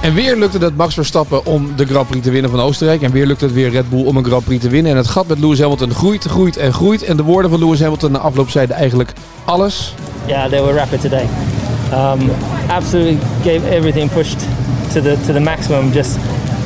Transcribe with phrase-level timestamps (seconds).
[0.00, 3.02] En weer lukte het Max Verstappen om de Grand Prix te winnen van Oostenrijk.
[3.02, 4.92] En weer lukt het weer Red Bull om een Grand Prix te winnen.
[4.92, 7.02] En het gat met Lewis Hamilton groeit, groeit en groeit.
[7.02, 9.12] En de woorden van Lewis Hamilton na afloop zeiden eigenlijk
[9.44, 9.94] alles.
[10.26, 11.28] Yeah, they were rapid today.
[11.92, 12.30] Um,
[12.68, 14.38] absolutely gave everything pushed
[14.92, 15.90] to the to the maximum.
[15.92, 16.16] Just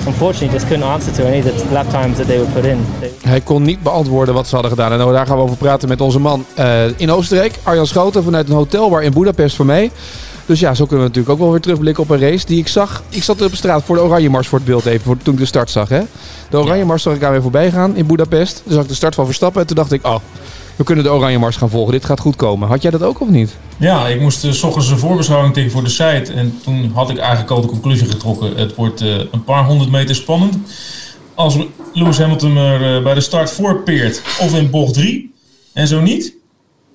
[0.07, 2.87] unfortunately just couldn't answer to any of the lap times that they would put in.
[3.23, 4.93] Hij kon niet beantwoorden wat ze hadden gedaan.
[4.93, 7.59] En nou, daar gaan we over praten met onze man eh, in Oostenrijk.
[7.63, 9.91] Arjan Schoten vanuit een hotelbar in Budapest voor mij.
[10.47, 12.69] Dus ja, zo kunnen we natuurlijk ook wel weer terugblikken op een race die ik
[12.69, 13.03] zag.
[13.09, 15.35] Ik zat op de straat voor de Oranje Mars voor het beeld even, voor, toen
[15.35, 15.89] ik de start zag.
[15.89, 16.01] Hè?
[16.51, 18.63] De Oranje Mars zag ik aan weer voorbij gaan in Budapest.
[18.65, 20.17] Dus zag ik de start van Verstappen en toen dacht ik, oh,
[20.77, 21.93] we kunnen de Oranje Mars gaan volgen.
[21.93, 22.69] Dit gaat goed komen.
[22.69, 23.57] Had jij dat ook of niet?
[23.77, 26.33] Ja, ik moest uh, s ochtends een voorbeschouwing tegen voor de site.
[26.33, 28.57] En toen had ik eigenlijk al de conclusie getrokken.
[28.57, 30.57] Het wordt uh, een paar honderd meter spannend.
[31.35, 31.57] Als
[31.93, 35.35] Lewis Hamilton er uh, bij de start voorpeert of in bocht 3.
[35.73, 36.35] En zo niet,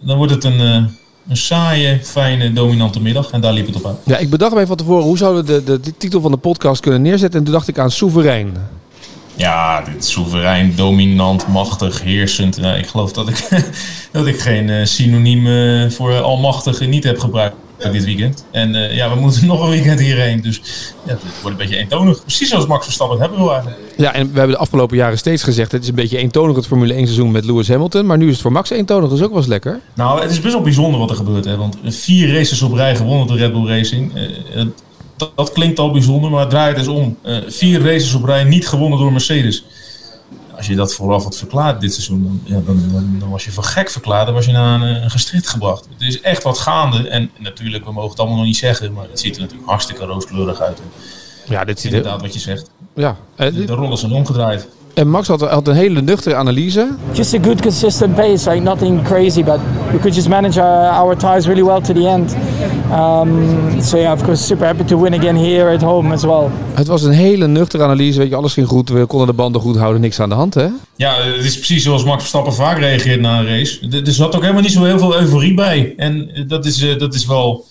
[0.01, 0.83] dan wordt het een, uh,
[1.29, 3.29] een saaie, fijne, dominante middag.
[3.31, 3.97] En daar liep het op uit.
[4.05, 6.37] Ja, ik bedacht mij van tevoren hoe zouden we de, de, de titel van de
[6.37, 7.39] podcast kunnen neerzetten.
[7.39, 8.53] En toen dacht ik aan soeverein.
[9.35, 12.57] Ja, dit soeverein, dominant, machtig, heersend.
[12.57, 13.47] Nou, ik geloof dat ik,
[14.11, 18.45] dat ik geen uh, synoniem uh, voor almachtig niet heb gebruikt dit weekend.
[18.51, 20.41] En uh, ja, we moeten nog een weekend hierheen.
[20.41, 20.61] Dus
[21.05, 22.21] ja, het wordt een beetje eentonig.
[22.21, 23.79] Precies zoals Max Verstappen hebben we eigenlijk.
[23.97, 25.71] Ja, en we hebben de afgelopen jaren steeds gezegd...
[25.71, 28.05] het is een beetje eentonig het Formule 1 seizoen met Lewis Hamilton.
[28.05, 29.79] Maar nu is het voor Max eentonig, dus ook wel eens lekker.
[29.93, 31.45] Nou, het is best wel bijzonder wat er gebeurt.
[31.45, 31.57] Hè?
[31.57, 34.13] Want vier races op rij gewonnen door Red Bull Racing.
[35.17, 37.17] Dat, dat, klinkt al bijzonder, maar draai het eens om.
[37.25, 39.63] Uh, vier races op rij niet gewonnen door Mercedes.
[40.59, 43.51] Als je dat vooraf had verklaard dit seizoen, dan, ja, dan, dan, dan, was je
[43.51, 44.25] voor gek verklaard.
[44.25, 45.87] Dan was je naar een, een gestricht gebracht.
[45.91, 47.09] Het is echt wat gaande.
[47.09, 50.05] En natuurlijk, we mogen het allemaal nog niet zeggen, maar het ziet er natuurlijk hartstikke
[50.05, 50.81] rooskleurig uit.
[51.47, 52.69] Ja, dit ziet Inderdaad, wat je zegt.
[52.95, 54.67] Ja, de, de rollen zijn omgedraaid.
[54.99, 56.95] En Max had, had, een hele nuchtere analyse.
[57.13, 59.59] Just a good consistent pace, like nothing crazy, but
[59.91, 62.35] we could just manage our, our tires really well to the end.
[62.91, 66.49] Um, so yeah, of course, super happy to win again here at home as well.
[66.73, 69.61] Het was een hele nuchtere analyse, weet je, alles ging goed, we konden de banden
[69.61, 70.67] goed houden, niks aan de hand, hè?
[70.95, 74.01] Ja, het is precies zoals Max Verstappen vaak reageert na een race.
[74.05, 75.93] Er zat ook helemaal niet zo heel veel euforie bij.
[75.97, 77.65] En dat is, uh, dat is wel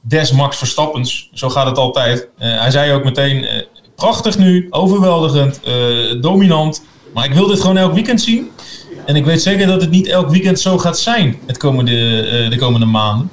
[0.00, 1.30] des Max Verstappens.
[1.32, 2.28] Zo gaat het altijd.
[2.38, 3.48] Uh, hij zei ook meteen, uh,
[3.94, 6.82] prachtig nu, overweldigend, uh, dominant.
[7.14, 8.50] Maar ik wil dit gewoon elk weekend zien.
[9.06, 12.50] En ik weet zeker dat het niet elk weekend zo gaat zijn het komende, uh,
[12.50, 13.30] de komende maanden.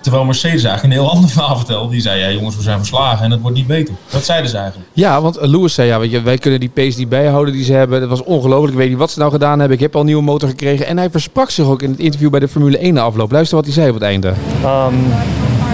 [0.00, 1.90] Terwijl Mercedes eigenlijk een heel ander verhaal vertelde.
[1.90, 3.94] Die zei, ja jongens, we zijn verslagen en het wordt niet beter.
[4.10, 4.90] Dat zeiden ze eigenlijk.
[4.92, 7.72] Ja, want Lewis zei, ja, weet je, wij kunnen die pace niet bijhouden die ze
[7.72, 8.00] hebben.
[8.00, 8.72] Dat was ongelooflijk.
[8.72, 9.76] Ik weet niet wat ze nou gedaan hebben.
[9.76, 10.86] Ik heb al een nieuwe motor gekregen.
[10.86, 13.30] En hij versprak zich ook in het interview bij de Formule 1 afloop.
[13.30, 14.28] Luister wat hij zei op het einde.
[14.64, 15.12] Um,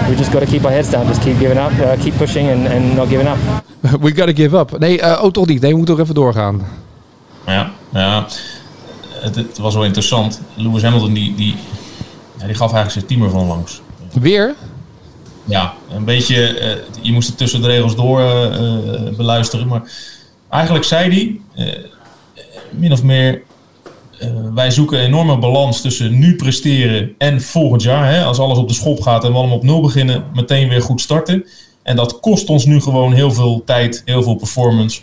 [0.07, 1.07] we just got to keep our heads down.
[1.07, 1.71] Just keep giving up.
[1.71, 3.37] Uh, keep pushing and, and not giving up.
[4.01, 4.79] we gotta give up.
[4.79, 5.61] Nee, uh, oh toch niet.
[5.61, 6.61] Nee, we moeten toch even doorgaan.
[7.45, 8.25] Ja, ja.
[9.09, 10.41] Het, het, was wel interessant.
[10.53, 11.55] Lewis Hamilton die, die,
[12.37, 13.81] ja, die gaf eigenlijk zijn team ervan langs.
[14.13, 14.55] Weer?
[15.45, 16.61] Ja, een beetje.
[16.61, 19.67] Uh, je moest het tussen de regels door uh, beluisteren.
[19.67, 19.91] Maar
[20.49, 21.09] eigenlijk zei
[21.55, 21.73] hij, uh,
[22.71, 23.41] min of meer.
[24.53, 28.11] Wij zoeken een enorme balans tussen nu presteren en volgend jaar.
[28.11, 30.81] Hè, als alles op de schop gaat en we allemaal op nul beginnen, meteen weer
[30.81, 31.45] goed starten.
[31.83, 35.01] En dat kost ons nu gewoon heel veel tijd, heel veel performance.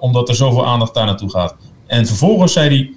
[0.00, 1.54] Omdat er zoveel aandacht daar naartoe gaat.
[1.86, 2.90] En vervolgens zei hij,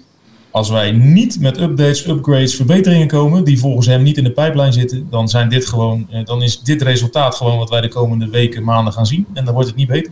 [0.51, 4.73] als wij niet met updates, upgrades, verbeteringen komen, die volgens hem niet in de pijplijn
[4.73, 8.63] zitten, dan, zijn dit gewoon, dan is dit resultaat gewoon wat wij de komende weken,
[8.63, 9.27] maanden gaan zien.
[9.33, 10.11] En dan wordt het niet beter.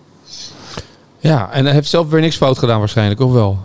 [1.19, 3.57] Ja, en hij heeft zelf weer niks fout gedaan waarschijnlijk, of wel?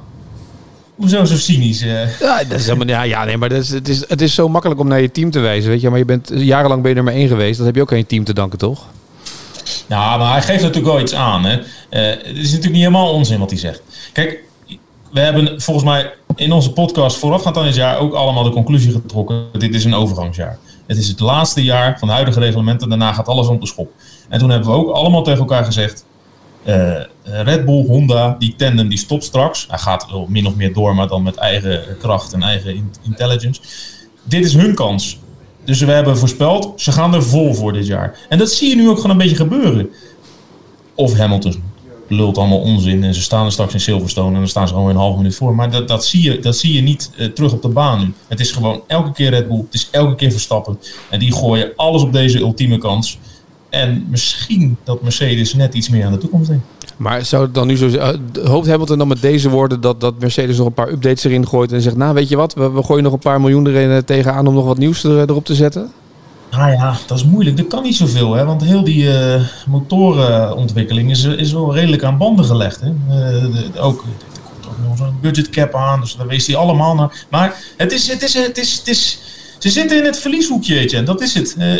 [1.02, 1.82] Hoezo zo cynisch?
[1.82, 2.18] Uh?
[2.20, 4.48] Ja, dat is helemaal, ja, ja, nee, maar dat is, het, is, het is zo
[4.48, 5.88] makkelijk om naar je team te wijzen, weet je.
[5.88, 7.56] Maar je bent jarenlang ben je er maar één geweest.
[7.56, 8.86] Dat heb je ook aan je team te danken, toch?
[9.88, 11.44] Ja, maar hij geeft natuurlijk wel iets aan.
[11.44, 11.56] Hè.
[11.56, 13.82] Uh, het is natuurlijk niet helemaal onzin wat hij zegt.
[14.12, 14.38] Kijk,
[15.12, 18.92] we hebben volgens mij in onze podcast voorafgaand aan dit jaar ook allemaal de conclusie
[18.92, 19.44] getrokken.
[19.58, 20.58] Dit is een overgangsjaar.
[20.86, 22.88] Het is het laatste jaar van de huidige reglementen.
[22.88, 23.90] Daarna gaat alles om de schop.
[24.28, 26.04] En toen hebben we ook allemaal tegen elkaar gezegd.
[26.64, 29.66] Uh, Red Bull, Honda, die tandem die stopt straks.
[29.68, 33.60] Hij gaat min of meer door, maar dan met eigen kracht en eigen intelligence.
[34.22, 35.18] Dit is hun kans.
[35.64, 38.18] Dus we hebben voorspeld, ze gaan er vol voor dit jaar.
[38.28, 39.90] En dat zie je nu ook gewoon een beetje gebeuren.
[40.94, 41.62] Of Hamilton
[42.08, 44.90] lult allemaal onzin en ze staan er straks in Silverstone en dan staan ze gewoon
[44.90, 45.54] een half minuut voor.
[45.54, 48.12] Maar dat, dat, zie, je, dat zie je niet uh, terug op de baan nu.
[48.28, 50.78] Het is gewoon elke keer Red Bull, het is elke keer Verstappen.
[51.10, 53.18] En die gooien alles op deze ultieme kans.
[53.70, 56.64] En misschien dat Mercedes net iets meer aan de toekomst denkt.
[57.02, 57.86] Maar zou het dan nu zo?
[57.86, 58.08] Uh,
[58.44, 61.72] hoopt Hamilton dan met deze woorden dat, dat Mercedes nog een paar updates erin gooit
[61.72, 64.54] en zegt, nou weet je wat, we, gooien nog een paar miljoen erin tegenaan om
[64.54, 65.92] nog wat nieuws er, erop te zetten?
[66.50, 67.56] Nou ja, dat is moeilijk.
[67.56, 68.44] Dat kan niet zoveel, hè?
[68.44, 69.08] want heel die
[69.66, 72.80] motorenontwikkeling is, is wel redelijk aan banden gelegd.
[72.80, 72.90] Hè?
[73.08, 77.26] De, ook, er komt ook nog zo'n budgetcap aan, dus daar wees hij allemaal naar.
[77.28, 79.18] Maar het is, het is, het is, het is,
[79.58, 81.56] ze zitten in het verlieshoekje, en dat is het.
[81.58, 81.72] Uh,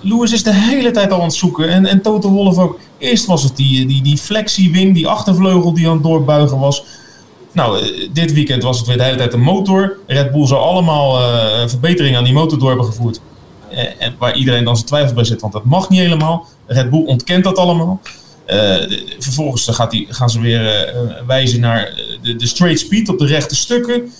[0.00, 2.78] Lewis is de hele tijd al aan het zoeken en, en Toto Wolff ook.
[2.98, 6.84] Eerst was het die, die, die flexie-wing, die achtervleugel die aan het doorbuigen was.
[7.52, 9.96] Nou, dit weekend was het weer de hele tijd de motor.
[10.06, 11.20] Red Bull zou allemaal
[11.68, 13.20] verbeteringen aan die motor door hebben gevoerd.
[13.70, 16.46] Eh, en waar iedereen dan zijn twijfels bij zit, want dat mag niet helemaal.
[16.66, 18.00] Red Bull ontkent dat allemaal.
[18.46, 18.76] Uh,
[19.18, 23.26] vervolgens gaat die, gaan ze weer uh, wijzen naar de, de, straight speed op de
[23.26, 24.12] rechte stukken.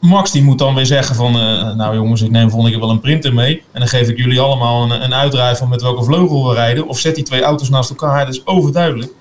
[0.00, 2.90] Max die moet dan weer zeggen van, uh, nou jongens, ik neem volgende keer wel
[2.94, 3.62] een printer mee.
[3.72, 6.88] En dan geef ik jullie allemaal een, een uitdraai van met welke vleugel we rijden.
[6.88, 8.24] Of zet die twee auto's naast elkaar.
[8.24, 9.12] Dat is overduidelijk.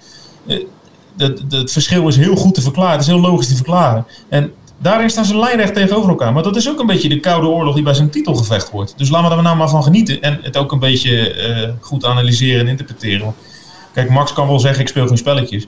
[1.18, 2.92] het verschil is heel goed te verklaren.
[2.92, 4.06] Het is heel logisch te verklaren.
[4.30, 6.33] En Daarin staan ze lijnrecht tegenover elkaar.
[6.33, 8.94] Maar dat is ook een beetje de koude oorlog die bij zijn titelgevecht wordt.
[8.98, 10.22] Dus laten we er nou maar van genieten.
[10.22, 13.36] En het ook een beetje uh, goed analyseren en interpreteren.
[13.94, 15.68] Kijk, Max kan wel zeggen, ik speel geen spelletjes.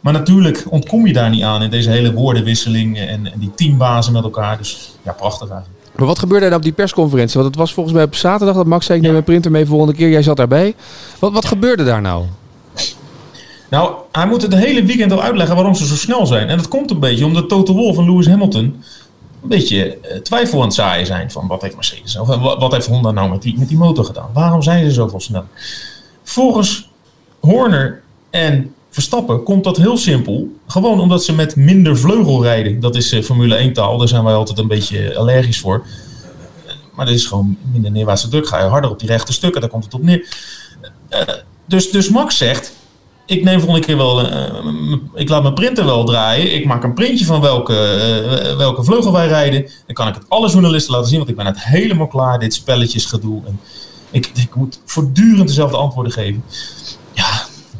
[0.00, 4.12] Maar natuurlijk ontkom je daar niet aan in deze hele woordenwisseling en, en die teambazen
[4.12, 4.58] met elkaar.
[4.58, 5.80] Dus ja, prachtig eigenlijk.
[5.96, 7.34] Maar wat gebeurde er op die persconferentie?
[7.34, 9.66] Want het was volgens mij op zaterdag dat Max zei: Ik neem mijn printer mee
[9.66, 10.08] volgende keer.
[10.08, 10.74] Jij zat daarbij.
[11.18, 12.24] Wat, wat gebeurde daar nou?
[13.70, 16.48] Nou, hij moet het de hele weekend al uitleggen waarom ze zo snel zijn.
[16.48, 18.82] En dat komt een beetje omdat Toto Wolff en Lewis Hamilton
[19.42, 22.72] een beetje uh, twijfel aan het zaaien zijn van wat heeft Mercedes of eh, wat
[22.72, 24.28] heeft Honda nou met die, met die motor gedaan?
[24.32, 25.44] Waarom zijn ze zoveel snel?
[26.22, 26.90] Volgens
[27.40, 30.48] Horner en Verstappen komt dat heel simpel.
[30.66, 32.80] Gewoon omdat ze met minder vleugel rijden.
[32.80, 35.86] Dat is uh, Formule 1 taal, daar zijn wij altijd een beetje allergisch voor.
[36.94, 38.48] Maar dat is gewoon minder neerwaartse druk.
[38.48, 40.28] Ga je harder op die rechte stukken, daar komt het op neer.
[41.66, 42.72] dus, dus Max zegt,
[43.26, 44.20] ik neem volgende keer wel,
[45.14, 46.54] ik laat mijn printer wel draaien.
[46.54, 47.74] Ik maak een printje van welke,
[48.58, 49.70] welke vleugel wij rijden.
[49.86, 52.54] Dan kan ik het alle journalisten laten zien, want ik ben het helemaal klaar, dit
[52.54, 53.42] spelletjesgedoe.
[53.46, 53.60] En
[54.10, 56.44] ik, ik moet voortdurend dezelfde antwoorden geven.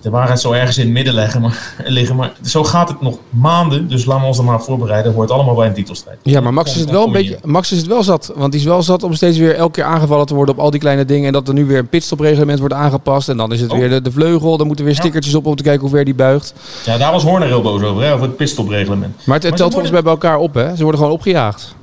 [0.00, 2.16] De waarheid zou ergens in het midden leggen, maar, liggen.
[2.16, 3.88] Maar zo gaat het nog maanden.
[3.88, 5.14] Dus laten we ons er maar voorbereiden.
[5.14, 6.18] Hoort allemaal bij een titelstrijd.
[6.22, 7.38] Ja, maar Max is het wel een beetje.
[7.44, 8.32] Max is het wel zat.
[8.36, 10.70] Want die is wel zat om steeds weer elke keer aangevallen te worden op al
[10.70, 11.26] die kleine dingen.
[11.26, 13.28] En dat er nu weer een pitstopreglement wordt aangepast.
[13.28, 13.78] En dan is het oh.
[13.78, 14.56] weer de, de, vleugel.
[14.56, 16.54] Dan moeten weer stickertjes op om te kijken hoe ver die buigt.
[16.84, 19.26] Ja, daar was Horner heel boos over, hè, over het pitstopreglement.
[19.26, 20.76] Maar het, telt volgens mij bij elkaar op, hè?
[20.76, 21.74] Ze worden gewoon opgejaagd.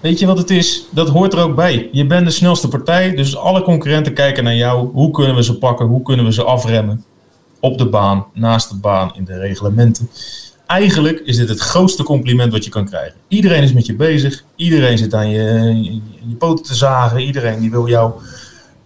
[0.00, 0.84] Weet je wat het is?
[0.90, 1.88] Dat hoort er ook bij.
[1.92, 4.88] Je bent de snelste partij, dus alle concurrenten kijken naar jou.
[4.92, 5.86] Hoe kunnen we ze pakken?
[5.86, 7.04] Hoe kunnen we ze afremmen?
[7.64, 10.10] Op de baan, naast de baan, in de reglementen.
[10.66, 13.14] Eigenlijk is dit het grootste compliment wat je kan krijgen.
[13.28, 14.44] Iedereen is met je bezig.
[14.56, 15.42] Iedereen zit aan je,
[15.82, 17.20] je, je poten te zagen.
[17.20, 18.12] Iedereen die wil jou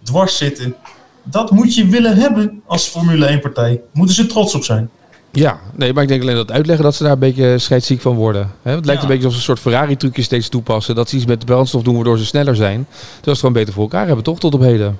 [0.03, 0.75] dwars zitten.
[1.23, 3.81] Dat moet je willen hebben als Formule 1-partij.
[3.93, 4.89] Moeten ze trots op zijn.
[5.31, 8.15] Ja, nee, maar ik denk alleen dat uitleggen dat ze daar een beetje scheidsziek van
[8.15, 8.51] worden.
[8.61, 10.95] Het lijkt een beetje alsof ze een soort Ferrari-trucje steeds toepassen.
[10.95, 12.87] Dat ze iets met de brandstof doen waardoor ze sneller zijn.
[12.89, 14.39] Terwijl ze het gewoon beter voor elkaar hebben, toch?
[14.39, 14.97] Tot op heden.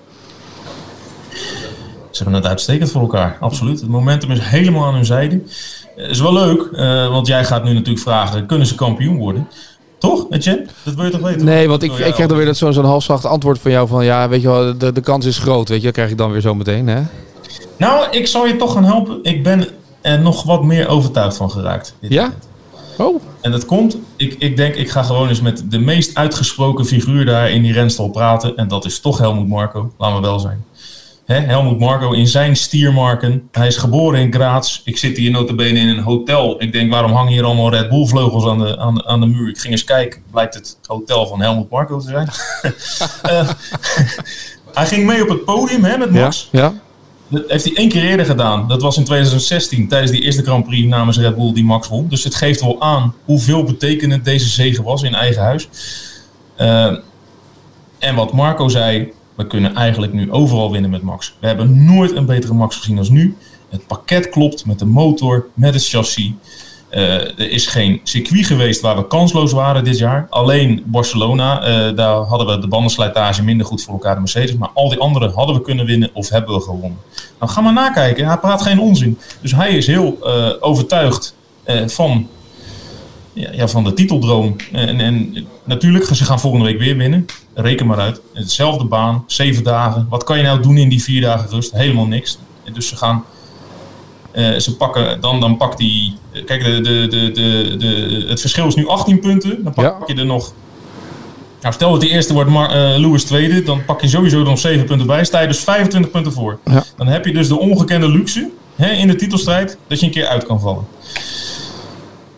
[2.12, 3.80] Ze hebben het uitstekend voor elkaar, absoluut.
[3.80, 5.42] Het momentum is helemaal aan hun zijde.
[5.98, 9.48] Uh, is wel leuk, uh, want jij gaat nu natuurlijk vragen, kunnen ze kampioen worden?
[9.98, 10.66] Toch, Etienne?
[10.84, 11.46] Dat wil je toch weten?
[11.46, 14.06] Nee, want ik, ik krijg dan weer zo'n zo'n halfzacht antwoord van jou van...
[14.06, 15.86] ja, weet je wel, de, de kans is groot, weet je.
[15.86, 17.02] Dat krijg ik dan weer zo meteen, hè?
[17.78, 19.20] Nou, ik zal je toch gaan helpen.
[19.22, 19.68] Ik ben
[20.02, 21.96] er nog wat meer overtuigd van geraakt.
[22.00, 22.34] Ja?
[22.98, 23.22] Oh.
[23.42, 27.26] En dat komt, ik, ik denk, ik ga gewoon eens met de meest uitgesproken figuur
[27.26, 28.56] daar in die renstal praten.
[28.56, 30.64] En dat is toch Helmoet Marco, laten we wel zijn.
[31.30, 33.50] Hè, Helmoet Marco in zijn stiermarken.
[33.52, 34.82] Hij is geboren in Graz.
[34.84, 36.62] Ik zit hier notabene in een hotel.
[36.62, 39.50] Ik denk, waarom hangen hier allemaal Red Bull vleugels aan de, aan, aan de muur?
[39.50, 40.22] Ik ging eens kijken.
[40.32, 42.30] Blijkt het hotel van Helmoet Marco te zijn.
[43.26, 43.50] uh,
[44.80, 46.50] hij ging mee op het podium hè, met Max.
[46.52, 46.74] Ja, ja.
[47.28, 48.68] Dat heeft hij één keer eerder gedaan.
[48.68, 52.08] Dat was in 2016 tijdens die eerste Grand Prix namens Red Bull die Max won.
[52.08, 55.70] Dus het geeft wel aan hoeveel betekenend deze zegen was in eigen huis.
[56.62, 56.98] Uh,
[58.00, 61.36] en wat Marco zei, we kunnen eigenlijk nu overal winnen met Max.
[61.40, 63.36] We hebben nooit een betere Max gezien als nu.
[63.70, 66.32] Het pakket klopt met de motor, met het chassis.
[66.92, 70.28] Uh, er is geen circuit geweest waar we kansloos waren dit jaar.
[70.30, 74.58] Alleen Barcelona, uh, daar hadden we de bandenslijtage minder goed voor elkaar de Mercedes.
[74.58, 76.98] Maar al die andere hadden we kunnen winnen of hebben we gewonnen.
[77.40, 78.28] Nou, ga maar nakijken.
[78.28, 79.18] Hij praat geen onzin.
[79.42, 81.36] Dus hij is heel uh, overtuigd
[81.86, 82.28] van
[83.34, 84.56] ja, ja, van de titeldroom.
[84.72, 87.26] En, en natuurlijk, ze gaan volgende week weer winnen.
[87.62, 88.22] Reken maar uit.
[88.34, 90.06] Hetzelfde baan, zeven dagen.
[90.10, 91.72] Wat kan je nou doen in die vier dagen rust?
[91.72, 92.38] Helemaal niks.
[92.74, 93.26] Dus ze gaan.
[94.34, 96.16] Uh, ze pakken, dan, dan pakt die.
[96.46, 99.64] Kijk, de, de, de, de, de, het verschil is nu 18 punten.
[99.64, 100.14] Dan pak ja.
[100.14, 100.54] je er nog.
[101.62, 104.60] Nou, stel dat de eerste wordt Mar uh, Lewis tweede, dan pak je sowieso nog
[104.60, 105.24] 7 punten bij.
[105.24, 106.60] Sta je dus 25 punten voor.
[106.66, 106.84] Ja.
[106.98, 110.28] Dan heb je dus de ongekende luxe hè, in de titelstrijd, dat je een keer
[110.28, 110.88] uit kan vallen.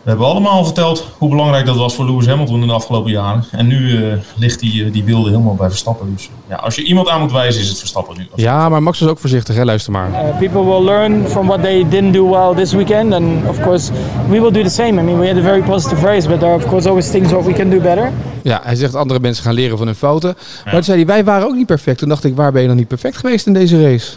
[0.04, 3.44] We hebben allemaal verteld hoe belangrijk dat was voor Lewis Hamilton in de afgelopen jaren.
[3.52, 6.14] En nu uh, ligt die, uh, die beelden helemaal bij Verstappen.
[6.14, 8.28] Dus ja, als je iemand aan moet wijzen, is het Verstappen nu.
[8.36, 9.66] Ja, maar Max is ook voorzichtig, hè?
[9.66, 10.10] luister maar.
[10.10, 13.14] Uh, people will learn from what they didn't do well this weekend.
[13.14, 13.92] And of course,
[14.30, 15.02] we will do the same.
[15.02, 17.32] I mean, we had a very positive race, but there are of course always things
[17.32, 18.12] what we can do better.
[18.44, 20.30] Ja, hij zegt andere mensen gaan leren van hun fouten.
[20.38, 20.62] Ja.
[20.64, 21.98] Maar toen zei hij, wij waren ook niet perfect.
[21.98, 24.12] Toen dacht ik, waar ben je nog niet perfect geweest in deze race?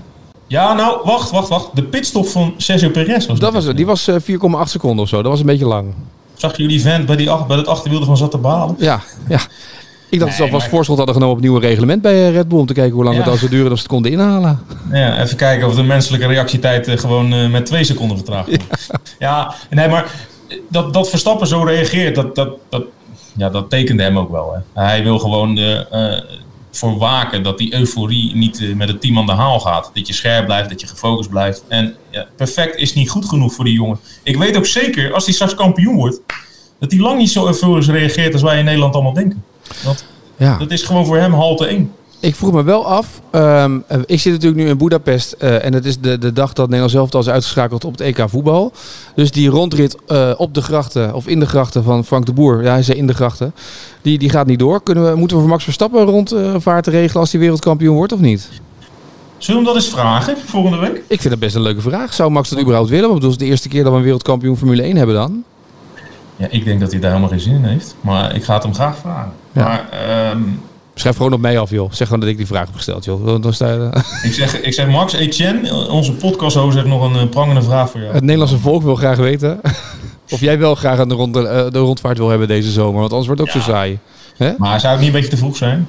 [0.46, 1.68] Ja, nou, wacht, wacht, wacht.
[1.74, 3.52] De pitstop van Sergio Perez was dat.
[3.52, 4.16] Was, die was 4,8
[4.64, 5.22] seconden of zo.
[5.22, 5.94] Dat was een beetje lang.
[6.34, 8.76] Zag jullie vent bij, die, bij het achterwiel van zat te balen?
[8.78, 9.40] Ja, ja.
[10.08, 12.48] Ik dacht nee, dat ze alvast voorschot hadden genomen op het nieuwe reglement bij Red
[12.48, 12.58] Bull.
[12.58, 13.22] Om te kijken hoe lang ja.
[13.22, 14.60] het al zou duren dat ze het konden inhalen.
[14.92, 18.50] Ja, even kijken of de menselijke reactietijd gewoon uh, met twee seconden vertraagt.
[18.50, 18.58] Ja.
[19.18, 20.10] ja, nee, maar
[20.68, 22.82] dat, dat Verstappen zo reageert, dat, dat, dat,
[23.36, 24.54] ja, dat tekende hem ook wel.
[24.54, 24.82] Hè.
[24.82, 26.38] Hij wil gewoon de, uh,
[26.76, 29.90] voor waken dat die euforie niet uh, met het team aan de haal gaat.
[29.94, 31.64] Dat je scherp blijft, dat je gefocust blijft.
[31.68, 33.98] En ja, perfect is niet goed genoeg voor die jongen.
[34.22, 36.20] Ik weet ook zeker, als hij straks kampioen wordt,
[36.78, 39.44] dat hij lang niet zo euforisch reageert als wij in Nederland allemaal denken.
[39.84, 40.58] Want ja.
[40.58, 41.92] dat is gewoon voor hem halte 1.
[42.24, 43.20] Ik vroeg me wel af.
[43.32, 45.36] Um, ik zit natuurlijk nu in Budapest.
[45.38, 48.00] Uh, en het is de, de dag dat Nederland zelf al is uitgeschakeld op het
[48.00, 48.72] EK voetbal.
[49.14, 52.62] Dus die rondrit uh, op de grachten, of in de grachten van Frank de Boer.
[52.62, 53.54] Ja, hij zei in de grachten.
[54.02, 54.82] Die, die gaat niet door.
[54.82, 58.20] Kunnen we, moeten we voor Max Verstappen een rondvaart regelen als hij wereldkampioen wordt of
[58.20, 58.48] niet?
[59.38, 61.02] Zullen we hem dat eens vragen volgende week?
[61.08, 62.14] Ik vind dat best een leuke vraag.
[62.14, 63.08] Zou Max dat überhaupt willen?
[63.08, 65.44] Want het is de eerste keer dat we een wereldkampioen Formule 1 hebben dan.
[66.36, 67.96] Ja, ik denk dat hij daar helemaal geen zin in heeft.
[68.00, 69.32] Maar ik ga het hem graag vragen.
[69.52, 69.64] Ja.
[69.64, 70.60] Maar, um,
[70.94, 71.92] Schrijf gewoon op mij af, joh.
[71.92, 73.42] Zeg gewoon dat ik die vraag heb gesteld, joh.
[73.42, 77.62] Dan sta je, ik, zeg, ik zeg, Max, Etienne, onze podcast heeft nog een prangende
[77.62, 78.12] vraag voor jou.
[78.12, 79.60] Het Nederlandse volk wil graag weten
[80.30, 83.00] of jij wel graag een de, rond, de rondvaart wil hebben deze zomer.
[83.00, 83.62] Want anders wordt het ook ja.
[83.62, 83.98] zo saai.
[84.58, 85.88] Maar zou het niet een beetje te vroeg zijn?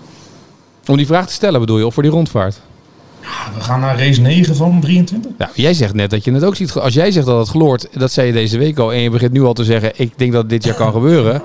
[0.85, 2.61] Om die vraag te stellen bedoel je, of voor die rondvaart?
[3.21, 5.31] Ja, we gaan naar race 9 van 23.
[5.37, 6.73] Ja, jij zegt net dat je het ook ziet.
[6.73, 8.93] Als jij zegt dat het gloort, dat zei je deze week al.
[8.93, 11.41] En je begint nu al te zeggen, ik denk dat dit jaar kan gebeuren.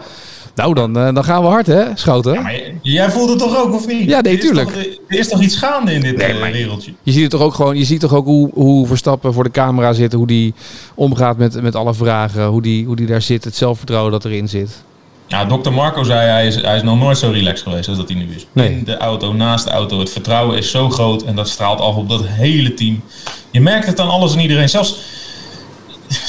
[0.60, 2.32] Nou, dan, uh, dan gaan we hard, hè, Schouten?
[2.32, 4.08] Ja, maar jij voelt het toch ook, of niet?
[4.08, 4.68] Ja, nee, er tuurlijk.
[4.68, 6.92] Toch, er is toch iets gaande in dit nee, uh, wereldje?
[7.02, 9.50] Je ziet het toch ook gewoon, je ziet toch ook hoe, hoe Verstappen voor de
[9.50, 10.54] camera zit, hoe die
[10.94, 14.48] omgaat met, met alle vragen, hoe die, hoe die daar zit, het zelfvertrouwen dat erin
[14.48, 14.82] zit.
[15.26, 18.08] Ja, dokter Marco zei hij is, hij is nog nooit zo relaxed geweest als dat
[18.08, 18.46] hij nu is.
[18.52, 18.70] Nee.
[18.70, 19.98] In de auto, naast de auto.
[19.98, 23.02] Het vertrouwen is zo groot en dat straalt af op dat hele team.
[23.50, 24.68] Je merkt het aan alles en iedereen.
[24.68, 25.00] Zelfs,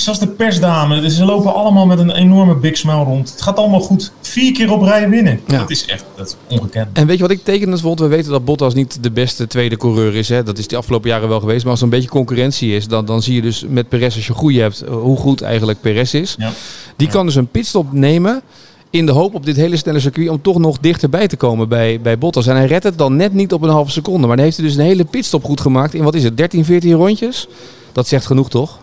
[0.03, 3.31] zelfs de persdame, ze lopen allemaal met een enorme big smile rond.
[3.31, 4.11] Het gaat allemaal goed.
[4.21, 5.39] Vier keer op rij winnen.
[5.47, 5.57] Ja.
[5.57, 6.87] Dat is echt dat is ongekend.
[6.93, 7.99] En weet je wat ik tekenend vond?
[7.99, 10.29] We weten dat Bottas niet de beste tweede coureur is.
[10.29, 10.43] Hè?
[10.43, 11.61] Dat is de afgelopen jaren wel geweest.
[11.61, 14.27] Maar als er een beetje concurrentie is, dan, dan zie je dus met Perez, als
[14.27, 16.35] je goede hebt, hoe goed eigenlijk Perez is.
[16.37, 16.51] Ja.
[16.95, 18.41] Die kan dus een pitstop nemen
[18.89, 22.01] in de hoop op dit hele snelle circuit om toch nog dichterbij te komen bij,
[22.01, 22.47] bij Bottas.
[22.47, 24.27] En hij redt het dan net niet op een halve seconde.
[24.27, 26.65] Maar dan heeft hij dus een hele pitstop goed gemaakt in, wat is het, 13,
[26.65, 27.47] 14 rondjes?
[27.91, 28.79] Dat zegt genoeg, toch?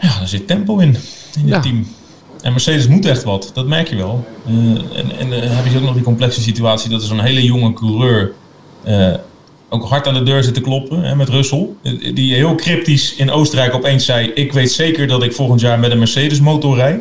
[0.00, 0.96] Ja, er zit tempo in,
[1.38, 1.86] in het team.
[2.42, 4.26] En Mercedes moet echt wat, dat merk je wel.
[4.48, 4.54] Uh,
[4.98, 7.72] en en uh, heb je ook nog die complexe situatie dat er zo'n hele jonge
[7.72, 8.32] coureur
[8.86, 9.14] uh,
[9.68, 11.68] ook hard aan de deur zit te kloppen hè, met Russell.
[12.14, 15.90] Die heel cryptisch in Oostenrijk opeens zei: Ik weet zeker dat ik volgend jaar met
[15.90, 17.00] een Mercedes motor rijd.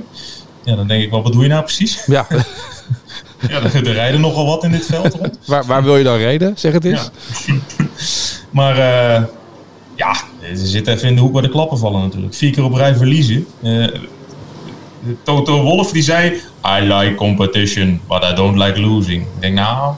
[0.64, 2.04] Ja, dan denk ik wel, wat doe je nou precies?
[2.06, 2.28] Ja.
[3.50, 5.40] ja, er, er rijden nogal wat in dit veld rond.
[5.46, 6.54] waar, waar wil je dan rijden?
[6.56, 7.10] Zeg het eens.
[7.46, 7.56] Ja.
[8.60, 8.76] maar
[9.96, 10.16] ja,
[10.58, 12.34] ze zitten even in de hoek waar de klappen vallen natuurlijk.
[12.34, 13.46] Vier keer op rij verliezen.
[13.64, 13.88] Uh,
[15.24, 16.34] Toto Wolf die zei,
[16.66, 19.22] I like competition, but I don't like losing.
[19.22, 19.94] Ik denk nou...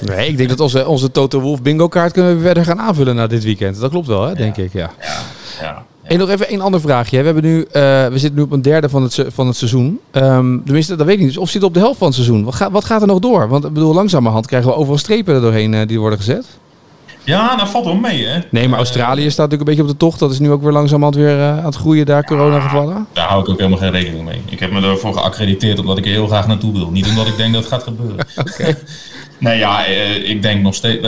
[0.00, 3.14] Nee, ik denk dat onze, onze Toto Wolf bingo kaart kunnen we verder gaan aanvullen
[3.14, 3.80] na dit weekend.
[3.80, 4.72] Dat klopt wel, hè, denk ik.
[4.72, 4.90] Ja.
[5.00, 5.18] ja,
[5.60, 5.84] ja.
[6.02, 7.18] En nog even één ander vraagje.
[7.18, 7.62] We, hebben nu, uh,
[8.06, 10.00] we zitten nu op een derde van het, van het seizoen.
[10.12, 11.28] Um, tenminste, dat weet ik niet.
[11.28, 12.44] Dus of zit op de helft van het seizoen?
[12.44, 13.48] Wat, gaat wat gaat er nog door?
[13.48, 16.46] Want ik bedoel, langzamerhand krijgen we overal strepen er doorheen uh, die worden gezet.
[17.30, 18.38] Ja, dat valt wel mee, hè?
[18.50, 20.18] Nee, maar Australië staat natuurlijk een beetje op de tocht.
[20.18, 23.06] Dat is nu ook weer langzamerhand weer uh, aan het groeien daar, corona gevallen.
[23.12, 24.40] Daar hou ik ook helemaal geen rekening mee.
[24.48, 26.90] Ik heb me ervoor geaccrediteerd omdat ik er heel graag naartoe wil.
[26.90, 28.26] Niet omdat ik denk dat het gaat gebeuren.
[28.46, 28.76] Oké.
[29.38, 29.84] Nee, ja,
[30.24, 30.96] ik denk nog steeds.
[30.96, 31.02] Uh,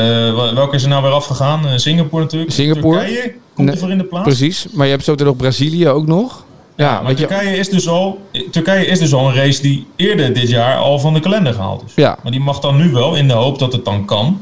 [0.54, 1.80] welke is er nou weer afgegaan?
[1.80, 2.52] Singapore natuurlijk.
[2.52, 2.98] Singapore.
[2.98, 4.24] Turkije komt er voor in de plaats.
[4.24, 6.44] Precies, maar je hebt zo nog Brazilië ook nog.
[6.76, 7.56] Ja, ja maar Turkije, je...
[7.56, 8.18] is dus al,
[8.50, 11.82] Turkije is dus al een race die eerder dit jaar al van de kalender gehaald
[11.86, 11.92] is.
[11.94, 12.18] Ja.
[12.22, 14.40] Maar die mag dan nu wel in de hoop dat het dan kan.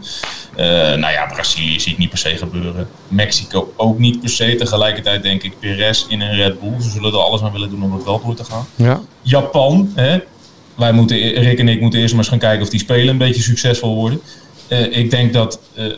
[0.60, 2.88] Uh, nou ja, Brazilië zie ik niet per se gebeuren.
[3.08, 4.54] Mexico ook niet per se.
[4.54, 6.82] Tegelijkertijd denk ik Perez in een Red Bull.
[6.82, 8.66] Ze zullen er alles aan willen doen om het wel door te gaan.
[8.76, 9.00] Ja.
[9.22, 10.18] Japan, hè,
[10.74, 13.18] wij moeten, Rick en ik moeten eerst maar eens gaan kijken of die spelen een
[13.18, 14.20] beetje succesvol worden.
[14.68, 15.92] Uh, ik denk dat, uh,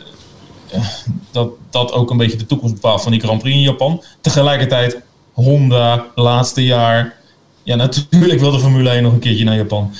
[1.30, 4.02] dat dat ook een beetje de toekomst bepaalt van die Grand Prix in Japan.
[4.20, 5.00] Tegelijkertijd
[5.32, 7.14] Honda, laatste jaar.
[7.62, 9.94] Ja, natuurlijk wil de Formule 1 nog een keertje naar Japan.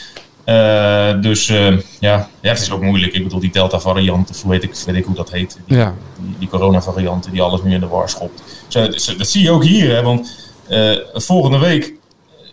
[0.47, 3.13] Uh, dus uh, ja, ja, het is ook moeilijk.
[3.13, 5.59] Ik bedoel, die Delta-variant, of weet ik, weet ik hoe dat heet.
[5.67, 5.95] Die, ja.
[6.19, 8.43] die, die corona-variant die alles nu in de war schopt.
[8.69, 11.95] Zo, dat zie je ook hier, hè, want uh, volgende week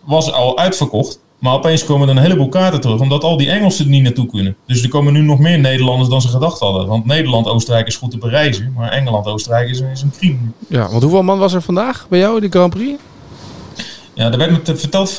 [0.04, 1.20] was al uitverkocht.
[1.40, 4.26] Maar opeens komen er een heleboel kaarten terug, omdat al die Engelsen er niet naartoe
[4.26, 4.56] kunnen.
[4.66, 6.88] Dus er komen nu nog meer Nederlanders dan ze gedacht hadden.
[6.88, 10.38] Want Nederland-Oostenrijk is goed te bereizen, maar Engeland-Oostenrijk is, is een crime.
[10.68, 13.02] Ja, want hoeveel man was er vandaag bij jou, de Grand Prix?
[14.14, 15.16] Ja, er werd me verteld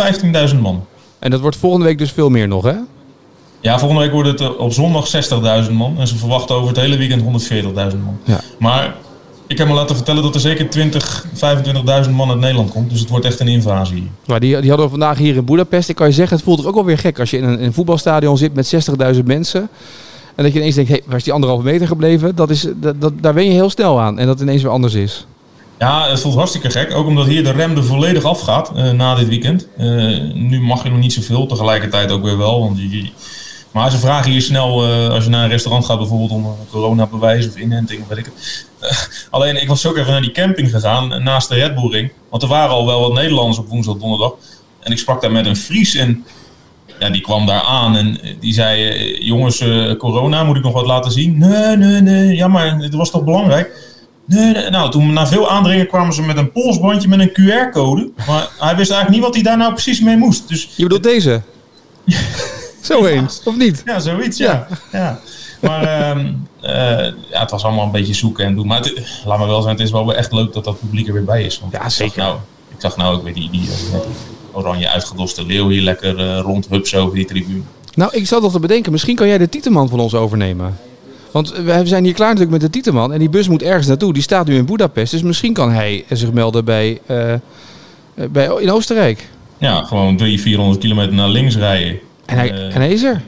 [0.53, 0.85] 15.000 man.
[1.21, 2.75] En dat wordt volgende week dus veel meer nog, hè?
[3.61, 5.11] Ja, volgende week wordt het eh, op zondag
[5.67, 5.99] 60.000 man.
[5.99, 7.69] En ze verwachten over het hele weekend 140.000
[8.05, 8.19] man.
[8.25, 8.41] Ja.
[8.59, 8.95] Maar
[9.47, 11.27] ik heb me laten vertellen dat er zeker 20,
[12.05, 12.91] 25.000 man uit Nederland komt.
[12.91, 14.11] Dus het wordt echt een invasie.
[14.27, 15.89] Maar die, die hadden we vandaag hier in Budapest.
[15.89, 17.59] Ik kan je zeggen, het voelt er ook wel weer gek als je in een,
[17.59, 18.75] in een voetbalstadion zit met
[19.15, 19.69] 60.000 mensen.
[20.35, 22.35] En dat je ineens denkt, hé, hey, waar is die anderhalve meter gebleven?
[22.35, 24.19] Dat is, dat, dat, daar wen je heel snel aan.
[24.19, 25.27] En dat het ineens weer anders is.
[25.81, 26.95] Ja, het voelt hartstikke gek.
[26.95, 29.69] Ook omdat hier de rem er volledig afgaat uh, na dit weekend.
[29.79, 32.61] Uh, nu mag je nog niet zoveel, tegelijkertijd ook weer wel.
[32.61, 33.11] Want je,
[33.71, 37.49] maar ze vragen hier snel, uh, als je naar een restaurant gaat bijvoorbeeld om coronabewijs
[37.49, 38.67] of inenting, weet ik het.
[39.31, 41.75] alleen, ik was ook even naar die camping gegaan, naast de Red.
[42.31, 44.33] Want er waren al wel wat Nederlanders op woensdag, donderdag.
[44.81, 46.25] En ik sprak daar met een Fries en
[46.99, 49.65] ja, die kwam daar aan en die zei, jongens,
[49.99, 51.39] corona, moet ik nog wat laten zien?
[51.39, 53.89] Nee, nee, nee, ja, maar het was toch belangrijk?
[54.31, 58.11] Nee, nee, nou, toen na veel aandringen kwamen ze met een polsbandje met een QR-code.
[58.27, 60.49] Maar hij wist eigenlijk niet wat hij daar nou precies mee moest.
[60.49, 61.43] Dus, je bedoelt deze?
[62.81, 63.83] Zo eens, of niet?
[63.85, 64.67] Ja, zoiets, ja.
[64.93, 64.99] ja.
[64.99, 65.21] ja.
[65.61, 66.25] Maar uh,
[66.63, 68.67] uh, ja, het was allemaal een beetje zoeken en doen.
[68.67, 71.13] Maar het, laat me wel zijn, het is wel echt leuk dat dat publiek er
[71.13, 71.61] weer bij is.
[71.61, 72.07] Want ja, zeker.
[72.07, 74.01] Ik zag nou, ik zag nou ook weer die, die, die
[74.53, 77.63] oranje uitgedoste leeuw hier lekker uh, rondhupsen over die tribune.
[77.95, 80.79] Nou, ik zat nog te bedenken, misschien kan jij de titelman van ons overnemen.
[81.31, 83.13] Want we zijn hier klaar natuurlijk met de Tieteman.
[83.13, 84.13] En die bus moet ergens naartoe.
[84.13, 85.13] Die staat nu in Budapest.
[85.13, 87.35] Dus misschien kan hij zich melden bij, uh,
[88.31, 89.29] bij, in Oostenrijk.
[89.59, 91.99] Ja, gewoon 300, 400 kilometer naar links rijden.
[92.25, 93.23] En hij, uh, en hij is er.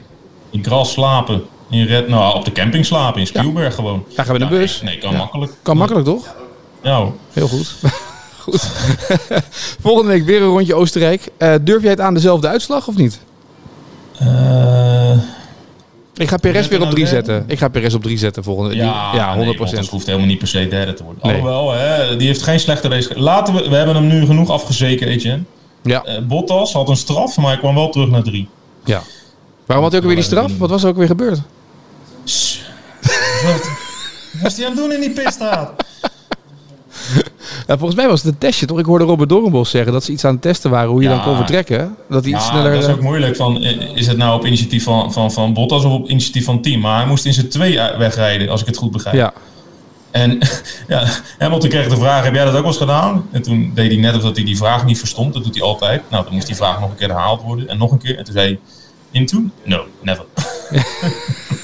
[0.49, 1.43] In gras slapen.
[1.69, 3.19] In red, nou, op de camping slapen.
[3.19, 3.75] In Spielberg ja.
[3.75, 4.05] gewoon.
[4.15, 4.81] Daar gaan we de nou, bus.
[4.81, 5.17] Nee, kan ja.
[5.17, 5.51] makkelijk.
[5.61, 6.35] Kan makkelijk toch?
[6.81, 7.13] Ja hoor.
[7.33, 7.75] Heel goed.
[8.43, 8.71] goed.
[9.81, 11.31] Volgende week weer een rondje Oostenrijk.
[11.37, 13.19] Uh, durf jij het aan dezelfde uitslag of niet?
[14.21, 14.92] Uh,
[16.15, 17.43] ik ga Perez weer op 3 zetten.
[17.47, 19.37] Ik ga Perez op 3 zetten volgende Ja, ja 100%.
[19.37, 21.27] Nee, dat hoeft helemaal niet per se derde te worden.
[21.27, 21.41] Nee.
[21.41, 23.19] Alhoewel, hè, die heeft geen slechte race.
[23.19, 25.43] Laten we, we hebben hem nu genoeg afgezeken, Etienne.
[25.83, 26.03] Ja.
[26.07, 28.47] Uh, Bottas had een straf, maar hij kwam wel terug naar 3.
[28.85, 29.01] Ja.
[29.65, 30.57] Waarom had hij ook weer die straf?
[30.57, 31.41] Wat was er ook weer gebeurd?
[33.43, 33.69] Wat
[34.41, 35.71] was hij aan het doen in die pitstraat?
[37.67, 38.79] Ja, volgens mij was het een testje, toch?
[38.79, 41.15] Ik hoorde Robert Doornbos zeggen dat ze iets aan het testen waren hoe je Ja.
[41.15, 41.95] dan kon vertrekken.
[42.09, 42.71] Dat hij iets sneller...
[42.71, 43.35] dat is eh, ook moeilijk.
[43.35, 46.61] Van, eh, is het nou op initiatief van, van, van Bottas of op initiatief van
[46.61, 46.79] team?
[46.79, 49.15] Maar hij moest in zijn twee uit- wegrijden, als ik het goed begrijp.
[49.15, 49.33] ja.
[50.11, 50.37] En
[50.87, 51.03] ja,
[51.37, 53.25] Hamilton kreeg de vraag, heb jij dat ook wel eens gedaan?
[53.31, 55.33] En toen deed hij net of dat hij die vraag niet verstond.
[55.33, 56.01] Dat doet hij altijd.
[56.09, 57.67] Nou, dan moest die vraag nog een keer herhaald worden.
[57.67, 58.17] En nog een keer.
[58.17, 58.59] En toen zei hij,
[59.11, 59.41] into?
[59.63, 60.25] No, never.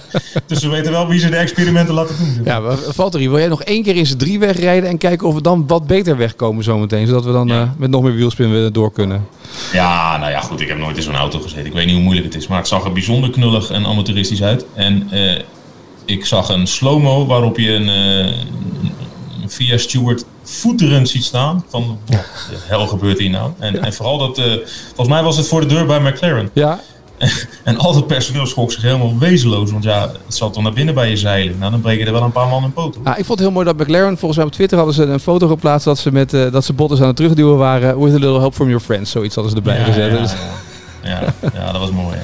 [0.46, 2.40] dus we weten wel wie ze de experimenten laten doen.
[2.44, 5.40] Ja, Valtteri, wil jij nog één keer in zijn drie wegrijden en kijken of we
[5.42, 7.06] dan wat beter wegkomen zometeen?
[7.06, 7.62] Zodat we dan Ja.
[7.62, 9.26] eh, met nog meer wielspin door kunnen.
[9.72, 10.60] Ja, nou ja, goed.
[10.60, 11.66] Ik heb nooit in zo'n auto gezeten.
[11.66, 12.46] Ik weet niet hoe moeilijk het is.
[12.46, 14.64] Maar het zag er bijzonder knullig en amateuristisch uit.
[14.74, 15.42] En eh,
[16.04, 18.26] ik zag een slow-mo waarop je een, eh,
[19.42, 21.64] een Via Stewart voeterend ziet staan.
[21.68, 22.18] Van, wat
[22.50, 23.50] de hel gebeurt hier nou?
[23.58, 24.36] En, en vooral dat,
[24.86, 26.50] volgens mij was het voor de deur bij McLaren.
[26.52, 26.80] Ja,
[27.64, 29.70] En al het personeel schrok zich helemaal wezenloos.
[29.70, 31.58] Want ja, het zat toch naar binnen bij je zeilen.
[31.58, 33.00] Nou, dan breek je er wel een paar man in poten.
[33.04, 35.20] Ah, ik vond het heel mooi dat McLaren, volgens mij op Twitter hadden ze een
[35.20, 37.98] foto geplaatst dat ze met eh, dat ze Bottas aan het terugduwen waren.
[38.00, 39.10] With a little help from your friends.
[39.10, 40.12] Zoiets hadden ze erbij ja, gezet.
[40.12, 40.32] ja, Dus-
[41.02, 41.10] ja.
[41.20, 42.16] Ja, ja, dat was mooi.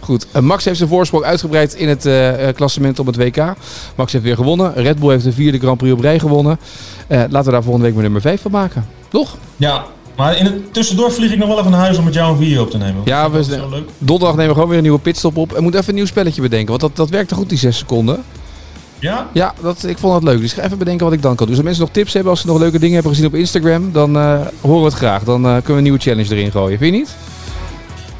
[0.00, 3.36] Goed, Eh, Max heeft zijn voorsprong uitgebreid in het eh, klassement op het WK.
[3.94, 4.74] Max heeft weer gewonnen.
[4.74, 6.58] Red Bull heeft de vierde Grand Prix op rij gewonnen.
[7.08, 8.86] Laten we daar volgende week maar nummer 5 van maken.
[9.08, 9.36] Toch?
[9.56, 9.84] Ja,
[10.16, 12.38] maar in het tussendoor vlieg ik nog wel even naar huis om met jou een
[12.38, 13.02] video op te nemen.
[13.04, 13.88] Ja, we zijn- leuk.
[13.98, 15.52] Donderdag nemen we gewoon weer een nieuwe pitstop op.
[15.52, 16.68] En moet even een nieuw spelletje bedenken.
[16.68, 18.22] Want dat, dat werkte goed, die 6 seconden.
[18.98, 19.28] Ja?
[19.32, 20.40] Ja, dat, ik vond het leuk.
[20.40, 21.56] Dus ik ga even bedenken wat ik dan kan doen.
[21.56, 23.92] Dus als mensen nog tips hebben, als ze nog leuke dingen hebben gezien op Instagram,
[23.92, 25.22] dan eh, horen we het graag.
[25.24, 26.78] Dan eh, kunnen we een nieuwe challenge erin gooien.
[26.78, 27.16] Vind je niet?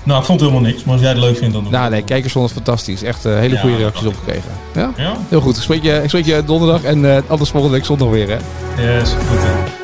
[0.03, 0.85] Nou, ik vond helemaal niks.
[0.85, 2.09] Maar als jij het leuk vindt, dan doe ik Nou, nee, het.
[2.09, 3.03] kijkers vonden het fantastisch.
[3.03, 4.51] Echt eh, hele Ja, goede reacties opgekregen.
[4.75, 4.93] Ja?
[4.97, 5.13] Ja?
[5.29, 5.57] Heel goed.
[5.57, 8.29] Ik spreek je, ik spreek je donderdag en anders volgende week zondag weer.
[8.29, 8.37] Hè?
[8.99, 9.39] Yes, goed.
[9.43, 9.84] hè.